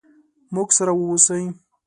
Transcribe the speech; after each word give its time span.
موږ 0.53 0.67
سره 0.77 0.91
ووسئ. 0.95 1.43